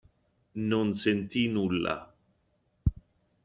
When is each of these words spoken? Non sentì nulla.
Non 0.71 0.95
sentì 0.95 1.47
nulla. 1.47 2.11